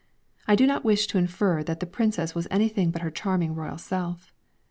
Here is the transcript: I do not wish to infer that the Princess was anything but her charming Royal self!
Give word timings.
I 0.47 0.55
do 0.55 0.65
not 0.65 0.83
wish 0.83 1.05
to 1.05 1.19
infer 1.19 1.61
that 1.61 1.79
the 1.79 1.85
Princess 1.85 2.33
was 2.33 2.47
anything 2.49 2.89
but 2.89 3.03
her 3.03 3.11
charming 3.11 3.53
Royal 3.53 3.77
self! 3.77 4.33